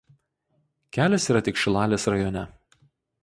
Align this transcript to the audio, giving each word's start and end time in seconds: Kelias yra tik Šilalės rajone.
Kelias 0.97 1.27
yra 1.33 1.43
tik 1.47 1.61
Šilalės 1.65 2.09
rajone. 2.13 2.47